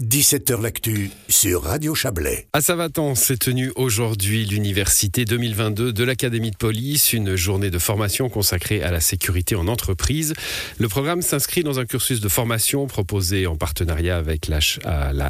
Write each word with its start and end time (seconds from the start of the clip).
17h 0.00 0.62
L'actu 0.62 1.10
sur 1.28 1.64
Radio 1.64 1.92
Chablais. 1.92 2.46
À 2.52 2.60
Savatan 2.60 3.16
s'est 3.16 3.36
tenue 3.36 3.72
aujourd'hui 3.74 4.44
l'Université 4.44 5.24
2022 5.24 5.92
de 5.92 6.04
l'Académie 6.04 6.52
de 6.52 6.56
police, 6.56 7.12
une 7.12 7.34
journée 7.34 7.70
de 7.70 7.80
formation 7.80 8.28
consacrée 8.28 8.80
à 8.80 8.92
la 8.92 9.00
sécurité 9.00 9.56
en 9.56 9.66
entreprise. 9.66 10.34
Le 10.78 10.86
programme 10.86 11.20
s'inscrit 11.20 11.64
dans 11.64 11.80
un 11.80 11.84
cursus 11.84 12.20
de 12.20 12.28
formation 12.28 12.86
proposé 12.86 13.48
en 13.48 13.56
partenariat 13.56 14.16
avec 14.16 14.46
la, 14.46 14.60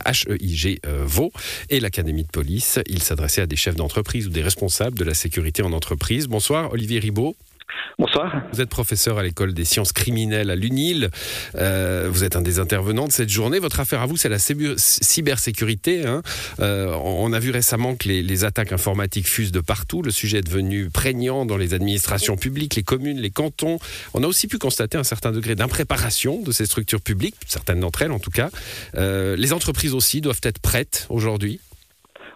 HEIG 0.05 0.81
euh, 0.85 1.03
Vaud 1.07 1.33
et 1.71 1.81
l'Académie 1.81 2.25
de 2.25 2.31
police. 2.31 2.79
Il 2.89 3.03
s'adressait 3.03 3.41
à 3.41 3.47
des 3.47 3.57
chefs 3.57 3.77
d'entreprise 3.77 4.27
ou 4.27 4.31
des 4.31 4.43
responsables 4.43 4.99
de 4.99 5.05
la 5.05 5.15
sécurité 5.15 5.63
en 5.63 5.73
entreprise. 5.73 6.27
Bonsoir 6.27 6.71
Olivier 6.75 6.99
Ribaud. 6.99 7.37
Bonsoir. 7.99 8.43
Vous 8.53 8.61
êtes 8.61 8.69
professeur 8.69 9.19
à 9.19 9.23
l'école 9.23 9.53
des 9.53 9.65
sciences 9.65 9.93
criminelles 9.93 10.51
à 10.51 10.57
l'UNIL. 10.57 11.11
Euh, 11.57 12.09
vous 12.11 12.23
êtes 12.23 12.37
un 12.37 12.43
des 12.43 12.61
intervenants 12.61 13.07
de 13.09 13.13
cette 13.13 13.29
journée. 13.29 13.59
Votre 13.59 13.81
affaire 13.81 14.03
à 14.03 14.07
vous, 14.07 14.17
c'est 14.17 14.29
la 14.29 14.39
cybersécurité. 14.39 16.07
Hein. 16.07 16.23
Euh, 16.61 16.95
on 17.03 17.33
a 17.33 17.41
vu 17.41 17.51
récemment 17.51 17.97
que 17.97 18.09
les, 18.09 18.45
attaques 18.45 18.73
informatiques 18.73 19.27
fusent 19.27 19.51
de 19.51 19.61
partout. 19.61 20.03
Le 20.03 20.13
sujet 20.13 20.39
est 20.39 20.47
devenu 20.47 20.91
prégnant 20.91 21.45
dans 21.45 21.57
les 21.57 21.75
administrations 21.75 22.37
publiques, 22.37 22.77
les 22.77 22.85
communes, 22.85 23.19
les 23.19 23.31
cantons. 23.31 23.81
On 24.15 24.23
a 24.23 24.29
aussi 24.29 24.47
pu 24.47 24.59
constater 24.59 24.97
un 24.97 25.05
certain 25.05 25.33
degré 25.33 25.57
d'impréparation 25.57 26.41
de 26.41 26.53
ces 26.53 26.67
structures 26.67 27.01
publiques, 27.01 27.35
certaines 27.49 27.81
d'entre 27.81 28.03
elles 28.03 28.13
en 28.13 28.21
tout 28.21 28.31
cas. 28.31 28.51
Euh, 28.95 29.35
les 29.37 29.53
entreprises 29.53 29.93
aussi 29.93 30.21
doivent 30.21 30.41
être 30.45 30.61
prêtes 30.61 31.07
aujourd'hui. 31.11 31.61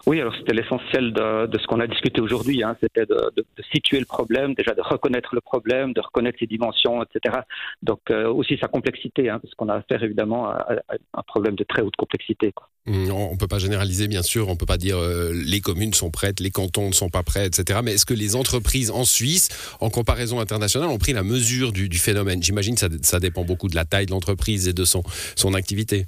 Oui, 0.05 0.19
alors 0.19 0.35
c'était 0.35 0.53
l'essentiel 0.53 1.13
de, 1.13 1.57
ce 1.57 1.65
qu'on 1.65 1.79
a 1.79 1.87
discuté 1.87 2.19
aujourd'hui. 2.19 2.61
Hein. 2.61 2.75
C'était 2.81 3.05
de, 3.05 3.45
situer 3.71 3.99
le 3.99 4.05
problème, 4.05 4.53
déjà 4.53 4.73
de 4.73 4.81
reconnaître 4.81 5.33
le 5.33 5.39
problème, 5.39 5.93
de 5.93 6.01
reconnaître 6.01 6.37
ses 6.39 6.45
dimensions, 6.45 7.01
etc. 7.01 7.37
Donc 7.81 8.01
euh, 8.11 8.27
aussi 8.27 8.57
sa 8.59 8.67
complexité, 8.67 9.29
hein, 9.29 9.39
parce 9.41 9.53
qu'on 9.55 9.69
a 9.69 9.75
affaire 9.75 10.03
évidemment 10.03 10.49
à, 10.49 10.67
un 11.13 11.21
problème 11.25 11.55
de 11.55 11.63
très 11.63 11.81
haute 11.81 11.95
complexité. 11.95 12.53
Mmh, 12.85 13.11
on 13.11 13.31
ne 13.31 13.37
peut 13.37 13.47
pas 13.47 13.59
généraliser, 13.59 14.09
bien 14.09 14.23
sûr. 14.23 14.49
On 14.49 14.53
ne 14.53 14.57
peut 14.57 14.65
pas 14.65 14.77
dire 14.77 14.97
euh, 14.97 15.31
les 15.33 15.61
communes 15.61 15.93
sont 15.93 16.11
prêtes, 16.11 16.41
les 16.41 16.51
cantons 16.51 16.89
ne 16.89 16.93
sont 16.93 17.09
pas 17.09 17.23
prêts, 17.23 17.47
etc. 17.47 17.79
Mais 17.81 17.93
est-ce 17.93 18.05
que 18.05 18.13
les 18.13 18.35
entreprises 18.35 18.91
en 18.91 19.05
Suisse, 19.05 19.75
en 19.79 19.89
comparaison 19.89 20.41
internationale, 20.41 20.89
ont 20.89 20.97
pris 20.97 21.13
la 21.13 21.23
mesure 21.23 21.71
du, 21.71 21.87
phénomène? 21.97 22.43
J'imagine 22.43 22.75
que 22.75 22.81
ça, 23.03 23.19
dépend 23.21 23.45
beaucoup 23.45 23.69
de 23.69 23.75
la 23.75 23.85
taille 23.85 24.07
de 24.07 24.11
l'entreprise 24.11 24.67
et 24.67 24.73
de 24.73 24.83
son 24.83 25.53
activité. 25.53 26.07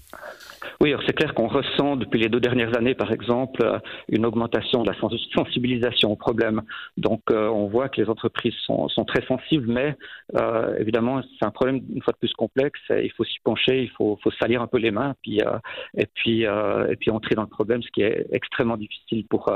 Oui, 0.81 0.93
c'est 1.05 1.13
clair 1.13 1.33
qu'on 1.33 1.47
ressent 1.47 1.95
depuis 1.95 2.19
les 2.19 2.29
deux 2.29 2.39
dernières 2.39 2.75
années, 2.77 2.95
par 2.95 3.11
exemple, 3.11 3.63
euh, 3.63 3.79
une 4.09 4.25
augmentation 4.25 4.83
de 4.83 4.91
la 4.91 4.97
sensibilisation 5.33 6.11
au 6.11 6.15
problème. 6.15 6.61
Donc, 6.97 7.21
euh, 7.31 7.47
on 7.47 7.67
voit 7.67 7.89
que 7.89 8.01
les 8.01 8.09
entreprises 8.09 8.53
sont, 8.65 8.87
sont 8.89 9.05
très 9.05 9.25
sensibles, 9.25 9.71
mais 9.71 9.95
euh, 10.35 10.77
évidemment, 10.79 11.21
c'est 11.39 11.45
un 11.45 11.51
problème 11.51 11.81
une 11.93 12.01
fois 12.01 12.13
de 12.13 12.17
plus 12.17 12.33
complexe. 12.33 12.79
Il 12.89 13.11
faut 13.15 13.23
s'y 13.23 13.39
pencher, 13.43 13.83
il 13.83 13.89
faut, 13.91 14.19
faut 14.23 14.31
salir 14.39 14.61
un 14.61 14.67
peu 14.67 14.77
les 14.77 14.91
mains, 14.91 15.15
puis, 15.21 15.41
euh, 15.41 15.57
et 15.97 16.07
puis 16.13 16.43
et 16.45 16.95
puis 16.99 17.11
entrer 17.11 17.35
dans 17.35 17.43
le 17.43 17.47
problème, 17.47 17.81
ce 17.81 17.89
qui 17.91 18.01
est 18.01 18.25
extrêmement 18.31 18.77
difficile 18.77 19.25
pour 19.29 19.51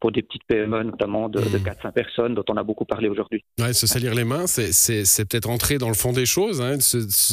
pour 0.00 0.12
des 0.12 0.22
petites 0.22 0.44
PME, 0.44 0.82
notamment 0.84 1.28
de, 1.28 1.38
de 1.38 1.58
4-5 1.58 1.88
mmh. 1.88 1.92
personnes, 1.92 2.34
dont 2.34 2.44
on 2.48 2.56
a 2.56 2.62
beaucoup 2.62 2.84
parlé 2.84 3.08
aujourd'hui. 3.08 3.44
Ouais, 3.60 3.72
se 3.72 3.86
salir 3.86 4.14
les 4.14 4.24
mains, 4.24 4.46
c'est 4.46 5.28
peut-être 5.28 5.48
entrer 5.48 5.78
dans 5.78 5.88
le 5.88 5.94
fond 5.94 6.12
des 6.12 6.26
choses. 6.26 6.60
Hein, 6.60 6.78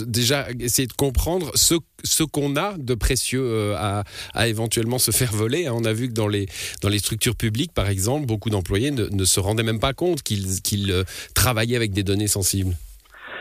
déjà, 0.07 0.47
essayer 0.59 0.87
de 0.87 0.93
comprendre 0.93 1.51
ce 1.55 1.75
ce 2.03 2.23
qu'on 2.23 2.55
a 2.55 2.77
de 2.77 2.95
précieux 2.95 3.30
euh, 3.39 4.01
à, 4.33 4.47
éventuellement 4.47 4.99
se 4.99 5.11
faire 5.11 5.31
voler. 5.31 5.67
Hein. 5.67 5.73
On 5.75 5.85
a 5.85 5.93
vu 5.93 6.07
que 6.07 6.13
dans 6.13 6.27
les, 6.27 6.47
dans 6.81 6.89
les 6.89 6.99
structures 6.99 7.35
publiques, 7.35 7.73
par 7.73 7.89
exemple, 7.89 8.25
beaucoup 8.25 8.49
d'employés 8.49 8.91
ne, 8.91 9.25
se 9.25 9.39
rendaient 9.39 9.63
même 9.63 9.79
pas 9.79 9.93
compte 9.93 10.23
qu'ils 10.23 10.91
euh, 10.91 11.03
travaillaient 11.33 11.75
avec 11.75 11.93
des 11.93 12.03
données 12.03 12.27
sensibles. 12.27 12.75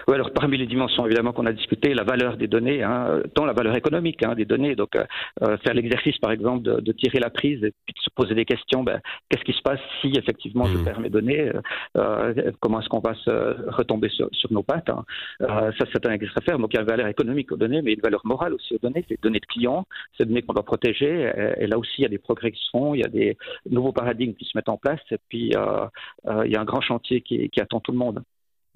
Oui, 0.08 0.14
alors 0.14 0.32
parmi 0.32 0.56
les 0.56 0.66
dimensions 0.66 1.06
évidemment 1.06 1.32
qu'on 1.32 1.46
a 1.46 1.52
discuté, 1.52 1.94
la 1.94 2.04
valeur 2.04 2.36
des 2.36 2.46
données, 2.46 2.82
hein, 2.82 3.20
tant 3.34 3.44
la 3.44 3.52
valeur 3.52 3.76
économique 3.76 4.22
hein, 4.22 4.34
des 4.34 4.44
données. 4.44 4.74
Donc 4.74 4.96
euh, 4.96 5.04
euh, 5.42 5.56
faire 5.58 5.74
l'exercice 5.74 6.18
par 6.18 6.32
exemple 6.32 6.62
de, 6.62 6.80
de, 6.80 6.92
tirer 6.92 7.18
la 7.18 7.30
prise 7.30 7.62
et 7.62 7.72
puis 7.84 7.94
de 7.94 8.00
se 8.00 8.10
poser 8.14 8.34
des 8.34 8.44
questions. 8.44 8.82
Ben, 8.82 9.00
qu'est-ce 9.28 9.44
qui 9.44 9.52
se 9.52 9.62
passe 9.62 9.80
si 10.00 10.12
effectivement 10.16 10.66
je 10.66 10.78
mmh. 10.78 10.84
perds 10.84 11.00
mes 11.00 11.10
données 11.10 11.52
euh, 11.96 12.52
Comment 12.60 12.80
est-ce 12.80 12.88
qu'on 12.88 13.00
va 13.00 13.14
se 13.14 13.70
retomber 13.70 14.08
sur, 14.08 14.28
sur 14.32 14.52
nos 14.52 14.62
pattes 14.62 14.91
hein. 14.91 15.04
euh, 15.42 15.72
Ça 15.78 15.86
c'est 15.92 16.06
un 16.06 16.12
exercice 16.12 16.36
à 16.38 16.42
faire. 16.42 16.58
Donc 16.58 16.72
il 16.72 16.76
y 16.76 16.78
a 16.78 16.82
une 16.82 16.88
valeur 16.88 17.06
économique 17.06 17.52
aux 17.52 17.56
données, 17.56 17.82
mais 17.82 17.92
une 17.92 18.00
valeur 18.00 18.22
morale 18.25 18.54
aussi 18.54 18.75
aux 18.75 18.78
données. 18.78 19.04
Les 19.08 19.19
données 19.22 19.41
de 19.41 19.46
clients, 19.46 19.86
ces 20.19 20.25
données 20.25 20.42
qu'on 20.42 20.54
doit 20.54 20.64
protéger. 20.64 21.30
Et, 21.58 21.64
et, 21.64 21.66
là 21.66 21.78
aussi 21.78 21.92
il 21.98 22.02
y 22.02 22.06
a 22.06 22.08
des 22.08 22.19
progrès 22.19 22.52
qui 22.52 22.60
se 22.62 22.70
font, 22.70 22.94
il 22.94 23.00
y 23.00 23.04
a 23.04 23.08
des 23.08 23.36
nouveaux 23.69 23.92
paradigmes 23.92 24.34
qui 24.34 24.44
se 24.44 24.52
mettent 24.56 24.69
en 24.69 24.76
place. 24.76 25.00
Et 25.10 25.19
puis 25.28 25.52
euh, 25.56 26.44
il 26.44 26.52
y 26.52 26.56
a 26.56 26.60
un 26.60 26.64
grand 26.64 26.80
chantier 26.80 27.20
qui, 27.20 27.48
qui 27.50 27.60
attend 27.60 27.80
tout 27.80 27.92
le 27.92 27.98
monde. 27.98 28.22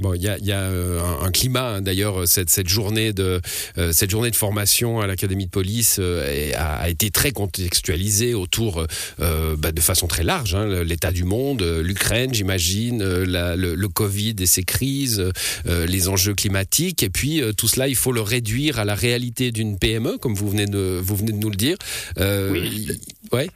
Bon, 0.01 0.13
il 0.13 0.23
y 0.23 0.29
a, 0.29 0.37
y 0.39 0.51
a 0.51 0.59
euh, 0.59 1.01
un, 1.23 1.31
climat 1.31 1.77
hein, 1.77 1.81
d'ailleurs 1.81 2.27
cette, 2.27 2.51
cette 2.51 2.69
journée 2.69 3.13
de 3.13 3.41
euh, 3.79 3.93
cette 3.93 4.11
journée 4.11 4.33
de 4.33 4.35
formation 4.37 5.01
à 5.01 5.07
l'académie 5.07 5.47
de 5.47 5.51
police 5.51 5.99
euh, 6.01 6.51
a, 6.57 6.89
été 6.89 7.13
très 7.13 7.31
contextualisée 7.31 8.35
autour 8.35 8.85
bah, 9.19 9.71
de 9.71 9.81
façon 9.81 10.09
très 10.09 10.25
large 10.25 10.57
hein, 10.57 10.83
l'état 10.83 11.13
du 11.13 11.23
monde, 11.23 11.63
l'Ukraine, 11.63 12.35
j'imagine, 12.35 13.05
le, 13.05 13.55
le, 13.55 13.89
Covid 13.89 14.35
et 14.41 14.47
ses 14.47 14.65
crises, 14.65 15.31
les 15.65 16.09
enjeux 16.09 16.35
climatiques 16.35 17.05
et 17.05 17.11
puis 17.11 17.41
tout 17.57 17.69
cela 17.69 17.87
il 17.87 17.97
faut 17.97 18.13
le 18.13 18.21
réduire 18.21 18.81
à 18.81 18.85
la 18.85 18.97
réalité 18.97 19.53
d'une 19.53 19.79
PME 19.79 20.19
comme 20.19 20.35
vous 20.35 20.51
venez 20.51 20.67
de 20.67 21.01
vous 21.01 21.15
venez 21.15 21.33
de 21.33 21.39
nous 21.39 21.51
le 21.51 21.57
dire. 21.57 21.77
oui. 22.19 22.89
Ouais. 23.33 23.49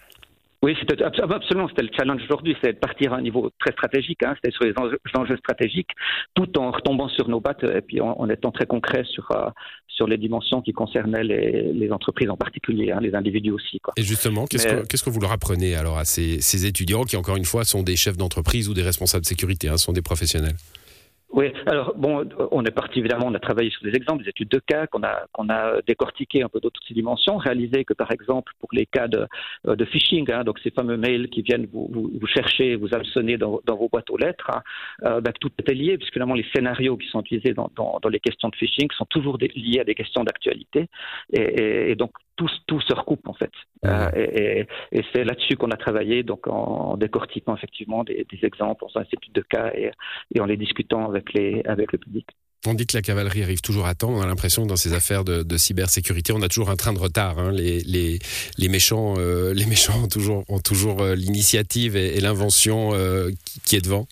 Oui, 0.61 0.77
c'était 0.81 1.05
absolument, 1.05 1.69
c'était 1.69 1.83
le 1.83 1.91
challenge 1.97 2.21
aujourd'hui, 2.25 2.57
c'est 2.63 2.73
de 2.73 2.79
partir 2.79 3.13
à 3.13 3.19
un 3.19 3.23
niveau 3.23 3.51
très 3.61 3.71
stratégique, 3.71 4.25
hein, 4.25 4.35
c'était 4.37 4.51
sur 4.51 4.65
les 4.65 4.75
enjeux, 5.15 5.37
stratégiques, 5.37 5.91
tout 6.35 6.59
en 6.59 6.73
retombant 6.73 7.09
sur 7.09 7.29
nos 7.29 7.41
pattes 7.41 7.63
et 7.63 7.81
puis 7.81 8.01
en, 8.01 8.29
étant 8.29 8.51
très 8.51 8.67
concret 8.67 9.05
sur 9.05 9.31
euh, 9.31 9.51
sur 9.87 10.09
les 10.09 10.17
dimensions 10.17 10.61
qui 10.61 10.73
concernaient 10.73 11.25
les, 11.25 11.73
les 11.73 11.93
entreprises 11.93 12.31
en 12.31 12.37
particulier, 12.37 12.91
hein, 12.91 12.99
les 13.01 13.15
individus 13.15 13.53
aussi. 13.53 13.79
Quoi. 13.81 13.95
Et 13.97 14.03
justement, 14.03 14.47
qu'est-ce 14.47 14.67
que 14.67 14.87
qu'est-ce 14.87 15.05
que 15.05 15.11
vous 15.11 15.21
leur 15.21 15.33
apprenez 15.33 15.77
alors 15.77 15.99
à 15.99 16.05
ces, 16.05 16.41
ces 16.41 16.67
étudiants 16.67 17.05
qui, 17.05 17.17
encore 17.17 17.37
une 17.37 17.45
fois, 17.45 17.65
sont 17.65 17.83
des 17.83 17.97
chefs 17.97 18.17
d'entreprise 18.17 18.69
ou 18.69 18.75
des 18.75 18.83
responsables 18.83 19.23
de 19.23 19.29
sécurité, 19.29 19.69
hein, 19.69 19.77
sont 19.77 19.93
des 19.93 20.03
professionnels? 20.03 20.55
Oui, 21.31 21.53
alors 21.67 21.95
bon, 21.95 22.27
on 22.53 22.65
est 22.65 22.71
parti 22.71 23.01
évidemment, 23.01 23.27
on 23.27 23.35
a 23.35 23.39
travaillé 23.39 23.71
sur 23.71 23.83
des 23.83 23.95
exemples, 23.95 24.23
des 24.25 24.31
études 24.31 24.49
de 24.49 24.61
cas 24.61 24.87
qu'on 24.87 25.03
a 25.03 25.27
qu'on 25.33 25.51
a 25.51 25.83
décortiqué 25.87 26.43
un 26.43 26.49
peu 26.49 26.59
d'autres 26.59 26.81
dimensions, 26.91 27.37
réalisé 27.37 27.85
que 27.85 27.93
par 27.93 28.11
exemple 28.13 28.53
pour 28.59 28.71
les 28.73 28.87
cas 28.87 29.09
de, 29.09 29.27
phishing, 29.85 30.31
hein, 30.33 30.43
donc 30.45 30.59
ces 30.61 30.71
fameux 30.71 30.97
mails 30.97 31.29
qui 31.29 31.43
viennent 31.43 31.67
vous, 31.67 31.91
vous, 31.93 32.27
chercher, 32.27 32.77
vous 32.77 32.95
hameçonner 32.95 33.37
dans, 33.37 33.61
vos 33.67 33.89
boîtes 33.91 34.09
aux 34.09 34.17
lettres, 34.17 34.51
hein, 34.51 34.63
euh, 35.05 35.21
ben, 35.21 35.33
tout 35.39 35.51
est 35.67 35.75
lié 35.75 35.99
puisque 35.99 36.15
finalement 36.15 36.35
les 36.35 36.47
scénarios 36.55 36.97
qui 36.97 37.09
sont 37.09 37.21
utilisés 37.21 37.53
dans, 37.53 37.71
dans, 37.77 38.09
les 38.09 38.21
questions 38.21 38.49
de 38.49 38.57
phishing 38.57 38.89
sont 38.97 39.07
toujours 39.07 39.37
liés 39.39 39.81
à 39.81 39.85
des 39.85 39.95
questions 39.95 40.25
d'actualité 40.25 40.89
et, 41.35 41.95
donc 41.95 42.13
tout, 42.37 42.49
tout 42.67 42.81
se 42.81 42.95
recoupe 42.95 43.29
en 43.29 43.35
fait. 43.35 43.53
Euh, 43.85 44.11
et, 44.15 44.67
et 44.93 45.05
c'est 45.13 45.25
là-dessus 45.25 45.57
qu'on 45.57 45.71
a 45.71 45.77
travaillé, 45.77 46.23
donc 46.23 46.47
en, 46.49 46.97
décortiquant 46.97 47.57
effectivement 47.57 48.05
des, 48.05 48.27
des 48.31 48.47
exemples, 48.47 48.85
en 48.85 48.89
faisant 48.89 49.01
des 49.01 49.09
études 49.13 49.33
de 49.33 49.43
cas 49.43 49.71
et, 49.75 49.91
et 50.35 50.41
en 50.41 50.47
les 50.47 50.57
discutant 50.57 51.09
avec, 51.09 51.33
les, 51.33 51.63
avec 51.65 51.93
le 51.93 51.99
public. 51.99 52.27
On 52.67 52.75
dit 52.75 52.87
que 52.87 52.97
la 52.97 53.03
cavalerie 53.03 53.45
arrive 53.45 53.61
toujours 53.61 53.87
à 53.87 53.95
temps. 53.95 54.11
On 54.11 54.21
a 54.21 54.27
l'impression 54.27 54.65
que 54.65 54.69
dans 54.69 54.77
ces 54.77 54.93
affaires 54.93 55.23
de, 55.23 55.45
de, 55.45 55.57
cybersécurité, 55.57 56.33
on 56.33 56.43
a 56.43 56.49
toujours 56.49 56.71
un 56.71 56.77
train 56.77 56.93
de 56.93 56.99
retard. 56.99 57.39
Hein. 57.39 57.53
Les, 57.53 57.81
les, 57.81 58.19
les, 58.59 58.69
méchants, 58.69 59.15
euh, 59.19 59.55
les 59.55 59.65
méchants 59.65 60.03
ont 60.03 60.09
toujours, 60.09 60.45
ont 60.49 60.59
toujours 60.59 61.01
euh, 61.01 61.15
l'initiative 61.15 61.97
et, 61.97 62.17
et 62.17 62.21
l'invention 62.21 62.91
qui, 63.45 63.61
qui, 63.61 63.77
est 63.77 63.85
devant. 63.85 64.09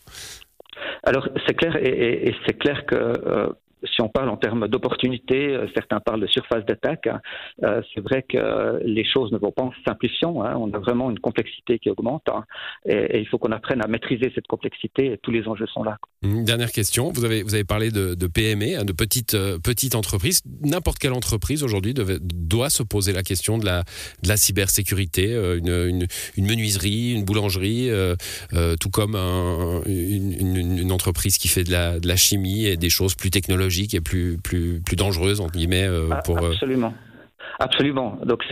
Alors 1.03 1.28
c'est 1.47 1.55
clair 1.55 1.76
et, 1.76 2.28
et 2.28 2.34
c'est 2.47 2.59
clair 2.59 2.84
que 2.87 2.97
euh, 2.97 3.49
si 3.84 4.00
on 4.00 4.09
parle 4.09 4.28
en 4.28 4.37
termes 4.37 4.69
d'opportunités, 4.69 5.54
euh, 5.54 5.66
certains 5.75 6.00
parlent 6.00 6.20
de 6.20 6.26
surface 6.26 6.64
d'attaque. 6.64 7.06
Hein. 7.06 7.20
Euh, 7.62 7.82
c'est 7.94 8.00
vrai 8.00 8.22
que 8.22 8.81
les 8.82 9.04
choses 9.04 9.32
ne 9.32 9.38
vont 9.38 9.53
pas 9.53 9.64
en 9.64 9.72
simplifiant. 9.87 10.42
Hein. 10.42 10.56
On 10.59 10.72
a 10.72 10.78
vraiment 10.78 11.10
une 11.10 11.19
complexité 11.19 11.78
qui 11.78 11.91
augmente 11.91 12.28
hein. 12.28 12.44
et, 12.87 13.20
il 13.20 13.28
faut 13.28 13.38
qu'on 13.38 13.53
apprenne 13.53 13.82
à 13.84 13.88
maîtriser 13.88 14.32
cette 14.34 14.47
complexité 14.47 15.12
et 15.12 15.19
tous 15.19 15.31
les 15.31 15.47
enjeux 15.48 15.66
sont 15.66 15.82
là. 15.82 15.98
Une 16.31 16.44
dernière 16.44 16.72
question. 16.72 17.12
Vous 17.12 17.25
avez, 17.25 17.42
vous 17.42 17.54
avez 17.54 17.64
parlé 17.64 17.91
de, 17.91 18.14
de 18.14 18.26
PME, 18.26 18.84
de 18.84 18.92
petites, 18.92 19.34
euh, 19.34 19.59
petites 19.59 19.94
entreprises. 19.94 20.42
N'importe 20.62 20.98
quelle 20.98 21.12
entreprise 21.12 21.62
aujourd'hui 21.62 21.94
doit 21.94 22.70
se 22.70 22.82
poser 22.82 23.12
la 23.12 23.22
question 23.22 23.59
de 23.59 23.64
la, 23.64 23.84
de 24.22 24.28
la 24.28 24.37
cybersécurité. 24.37 25.32
Une, 25.32 25.69
une, 25.69 26.06
une 26.37 26.46
menuiserie, 26.46 27.12
une 27.12 27.25
boulangerie, 27.25 27.90
tout 28.81 28.90
comme 28.90 29.14
un, 29.14 29.82
une, 29.87 30.56
une, 30.56 30.93
entreprise 30.93 31.38
qui 31.38 31.49
fait 31.49 31.64
de 31.64 31.73
la, 31.73 31.99
de 31.99 32.08
la 32.08 32.17
chimie 32.17 32.67
et 32.67 32.76
des 32.76 32.90
choses 32.90 33.14
plus 33.14 33.31
technologiques 33.31 33.94
et 33.94 34.00
plus, 34.00 34.38
plus, 34.43 34.81
plus 34.84 34.96
dangereuse, 34.96 35.40
entre 35.40 35.52
guillemets, 35.52 35.84
euh, 35.84 36.08
ah, 36.11 36.17
pour... 36.23 36.38
Euh, 36.38 36.52
absolument. 36.52 36.94
Absolument. 37.58 38.19
Donc 38.25 38.44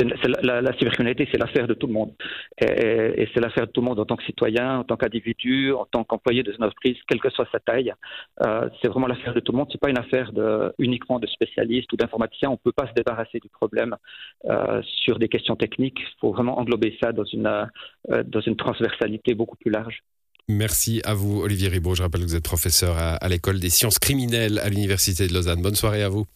la, 0.43 0.73
cybercriminalité, 0.79 1.29
c'est 1.31 1.39
l'affaire 1.39 1.67
de 1.67 1.75
tout 1.75 1.87
le 1.87 1.93
monde. 1.93 2.13
Et, 2.61 3.29
c'est 3.35 3.41
l'affaire 3.41 3.67
de 3.67 3.73
tout 3.73 3.81
le 3.81 3.87
monde 3.87 4.01
en 4.01 4.05
tant 4.05 4.17
que 4.17 4.25
citoyen, 4.25 4.79
en 4.79 4.85
tant 4.85 4.97
qu'individu, 4.97 5.73
en 5.73 5.85
tant 5.85 6.05
qu'employé 6.05 6.43
de 6.43 6.53
une 6.53 6.65
entreprise, 6.65 6.97
quelle 7.09 7.21
que 7.21 7.31
soit 7.31 7.47
sa 7.53 7.61
taille. 7.61 7.93
Euh, 8.47 8.69
c'est 8.81 8.89
vraiment 8.89 9.07
l'affaire 9.07 9.35
de 9.35 9.41
tout 9.41 9.53
le 9.53 9.59
monde. 9.59 9.69
C'est 9.71 9.81
pas 9.81 9.91
une 9.91 9.99
affaire 9.99 10.31
uniquement 10.79 11.19
de 11.19 11.27
spécialistes 11.27 11.93
ou 11.93 11.97
d'informaticiens. 11.97 12.51
On 12.51 12.57
peut 12.57 12.73
pas 12.73 12.87
se 12.89 12.95
débarrasser 12.95 13.41
du 13.41 13.49
problème 13.49 13.97
euh, 14.47 14.81
sur 15.03 15.19
des 15.19 15.29
questions 15.29 15.57
techniques. 15.57 15.99
Il 16.01 16.21
faut 16.21 16.33
vraiment 16.33 16.59
englober 16.59 16.97
ça 17.03 17.13
dans 17.13 17.25
une, 17.25 17.47
euh, 17.47 18.23
dans 18.25 18.41
une 18.41 18.57
transversalité 18.57 19.35
beaucoup 19.35 19.57
plus 19.57 19.71
large. 19.71 20.03
Merci 20.49 21.01
à 21.05 21.15
vous, 21.15 21.41
Olivier 21.41 21.69
Ribaud. 21.69 21.95
Je 21.95 22.03
rappelle 22.03 22.21
que 22.21 22.27
vous 22.27 22.37
êtes 22.37 22.45
professeur 22.45 22.97
à 22.99 23.29
l'école 23.29 23.61
des 23.61 23.71
sciences 23.71 23.99
criminelles 23.99 24.59
à 24.59 24.69
l'Université 24.69 25.27
de 25.27 25.33
Lausanne. 25.33 25.63
Bonne 25.63 25.75
soirée 25.75 26.03
à 26.03 26.11
vous. 26.11 26.27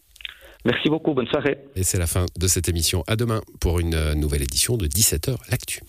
Merci 0.65 0.89
beaucoup, 0.89 1.15
bonne 1.15 1.29
soirée. 1.29 1.59
Et 1.77 1.85
c'est 1.85 1.99
la 1.99 2.07
fin 2.07 2.27
de 2.37 2.47
cette 2.47 2.69
émission. 2.69 3.05
À 3.07 3.17
demain 3.17 3.41
pour 3.61 3.81
une 3.81 4.15
nouvelle 4.15 4.43
édition 4.43 4.77
de 4.77 4.87
17h 4.87 5.37
L'Actu. 5.51 5.81